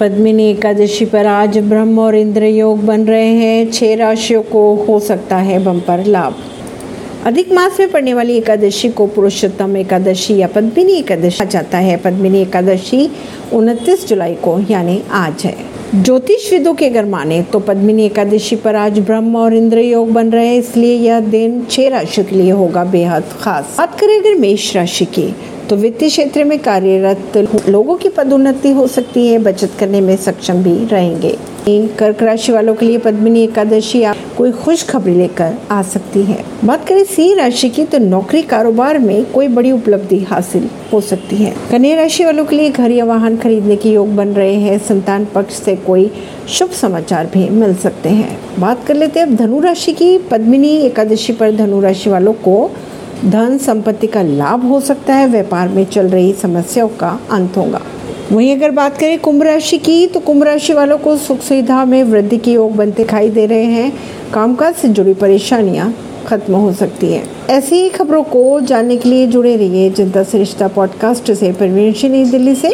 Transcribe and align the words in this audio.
पद्मिनी 0.00 0.44
एकादशी 0.50 1.04
पर 1.04 1.26
आज 1.26 1.56
ब्रह्म 1.58 1.98
और 1.98 2.14
इंद्र 2.14 2.44
योग 2.44 2.84
बन 2.86 3.04
रहे 3.04 3.28
हैं। 3.28 3.70
छह 3.70 3.94
राशियों 3.94 4.42
को 4.42 4.60
हो 4.88 4.98
सकता 5.00 5.36
है 5.36 5.58
बम्पर 5.64 6.04
लाभ। 6.06 6.34
अधिक 7.26 7.50
मास 7.52 7.80
में 7.80 7.90
पड़ने 7.90 8.14
वाली 8.14 8.36
एकादशी 8.36 8.88
को 8.88 9.06
पुरुषोत्तम 9.06 9.76
एकादशी 9.76 10.36
या 10.36 10.46
पद्मिनी 10.46 10.92
एकादशी 10.92 11.46
जाता 11.46 11.78
है। 11.78 11.96
पद्मिनी 11.96 12.42
एकादशी 12.42 13.10
29 13.52 14.06
जुलाई 14.08 14.34
को, 14.34 14.58
यानी 14.70 15.02
आज 15.12 15.44
है। 15.44 15.56
ज्योतिष 15.94 16.50
विदों 16.52 16.74
के 16.74 16.86
अगर 16.86 17.04
माने 17.04 17.42
तो 17.42 17.58
पद्मिनी 17.58 18.06
एकादशी 18.06 18.56
पर 18.56 18.76
आज 18.76 18.98
ब्रह्म 19.00 19.36
और 19.36 19.54
इंद्र 19.54 19.78
योग 19.78 20.12
बन 20.12 20.30
रहे 20.30 20.46
हैं, 20.46 20.58
इसलिए 20.58 20.96
यह 20.98 21.20
दिन 21.20 21.62
छह 21.70 21.88
राशियों 21.88 22.26
के 22.26 22.36
लिए 22.36 22.50
होगा 22.52 22.84
बेहद 22.84 23.24
खास। 23.40 23.74
बात 23.78 24.00
करें 24.00 24.18
अगर 24.18 24.34
मेष 24.34 24.74
राशि 24.76 25.04
की 25.04 25.34
तो 25.70 25.76
वित्तीय 25.76 26.08
क्षेत्र 26.08 26.44
में 26.44 26.58
कार्यरत 26.58 27.36
लोगों 27.68 27.96
की 27.96 28.08
पदोन्नति 28.08 28.70
हो 28.72 28.86
सकती 28.86 29.26
है, 29.26 29.38
बचत 29.38 29.70
करने 29.80 30.00
में 30.00 30.16
सक्षम 30.16 30.62
भी 30.62 30.84
रहेंगे। 30.84 31.36
कर्क 31.98 32.22
राशि 32.22 32.52
वालों 32.52 32.74
के 32.74 32.86
लिए 32.86 32.98
पद्मिनी 32.98 33.42
एकादशी 33.42 34.02
आप 34.02 34.16
कोई 34.36 34.52
खुश 34.52 34.84
खबरी 34.88 35.14
लेकर 35.14 35.54
आ 35.70 35.82
सकती 35.84 36.22
है। 36.22 36.44
बात 36.64 36.86
करें 36.88 37.02
सिंह 37.04 37.34
राशि 37.36 37.68
की 37.68 37.84
तो 37.84 37.98
नौकरी 37.98 38.42
कारोबार 38.44 38.98
में 38.98 39.24
कोई 39.32 39.48
बड़ी 39.48 39.72
उपलब्धि 39.72 40.18
हासिल 40.20 40.68
हो 40.92 41.00
सकती 41.00 41.36
है। 41.36 41.54
कन्या 41.70 41.96
राशि 41.96 42.24
वालों 42.24 42.44
के 42.44 42.56
लिए 42.56 42.70
घर 42.70 42.90
या 42.90 43.04
वाहन 43.04 43.36
खरीदने 43.36 43.76
के 43.76 43.90
योग 43.90 44.14
बन 44.16 44.28
रहे 44.30 44.54
हैं। 44.54 44.78
संतान 44.78 45.26
पक्ष 45.34 45.54
से 45.54 45.76
कोई 45.76 46.10
शुभ 46.48 46.70
समाचार 46.72 47.30
भी 47.34 47.48
मिल 47.50 47.74
सकते 47.76 48.08
हैं। 48.08 48.38
बात 48.58 48.84
कर 48.86 48.94
लेते 48.94 49.20
हैं 49.20 49.26
अब 49.26 49.34
धनु 49.36 49.60
राशि 49.60 49.92
की, 49.92 50.16
पद्मिनी 50.30 50.76
एकादशी 50.76 51.32
पर 51.32 51.56
धनु 51.56 51.80
राशि 51.80 52.10
वालों 52.10 52.32
को 52.32 52.70
धन 53.24 53.58
संपत्ति 53.58 54.06
का 54.06 54.22
लाभ 54.22 54.68
हो 54.68 54.80
सकता 54.80 55.14
है, 55.14 55.28
व्यापार 55.28 55.68
में 55.68 55.84
चल 55.84 56.06
रही 56.06 56.32
समस्याओं 56.32 56.88
का 56.88 57.20
अंत 57.30 57.56
होगा। 57.56 57.80
वहीं 58.32 58.56
अगर 58.56 58.70
बात 58.70 58.98
करें 58.98 59.18
कुंभ 59.18 59.42
राशि 59.42 59.78
की 59.78 60.06
तो 60.06 60.20
कुंभ 60.20 60.42
राशि 60.42 60.72
वालों 60.72 60.98
को 60.98 61.16
सुख 61.16 61.40
सुविधा 61.40 61.84
में 61.84 62.04
वृद्धि 62.04 62.38
के 62.38 62.50
योग 62.50 62.76
बनते 62.76 63.02
दिखाई 63.02 63.30
दे 63.30 63.46
रहे 63.46 63.64
हैं। 63.64 63.92
कामकाज 64.34 64.74
से 64.74 64.88
जुड़ी 64.88 65.14
परेशानियाँ 65.14 65.94
खत्म 66.26 66.54
हो 66.54 66.72
सकती 66.72 67.12
है। 67.12 67.24
ऐसी 67.50 67.76
ही 67.76 67.88
खबरों 67.88 68.22
को 68.22 68.60
जानने 68.60 68.96
के 68.96 69.08
लिए 69.08 69.26
जुड़े 69.26 69.56
रहिए 69.56 69.90
जनता 69.90 70.22
से 70.22 70.38
रिश्ता 70.38 70.68
पॉडकास्ट 70.68 71.32
से। 71.32 71.52
परवीन 71.52 71.94
नई 72.12 72.24
दिल्ली 72.24 72.54
से। 72.54 72.66